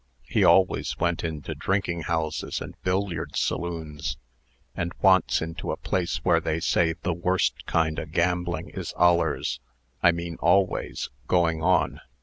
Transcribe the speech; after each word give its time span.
He 0.23 0.43
always 0.43 0.97
went 0.97 1.23
into 1.23 1.53
drinking 1.53 2.01
houses 2.09 2.59
and 2.59 2.73
billiard 2.81 3.35
saloons, 3.35 4.17
and 4.75 4.93
once 4.99 5.43
into 5.43 5.71
a 5.71 5.77
place 5.77 6.25
where 6.25 6.39
they 6.39 6.59
say 6.59 6.93
the 6.93 7.13
worst 7.13 7.67
kind 7.67 7.99
o' 7.99 8.07
gambling 8.07 8.69
is 8.69 8.93
allers 8.97 9.59
I 10.01 10.11
mean 10.11 10.37
always 10.41 11.11
going 11.27 11.61
on. 11.61 12.01